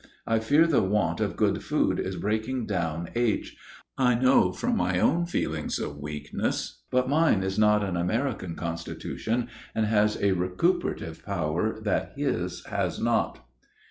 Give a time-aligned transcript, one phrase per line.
[0.25, 3.55] I fear the want of good food is breaking down H.
[3.99, 9.47] I know from my own feelings of weakness, but mine is not an American constitution
[9.75, 13.45] and has a recuperative power that his has not.